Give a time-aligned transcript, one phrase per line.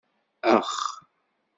[0.53, 0.67] Ax!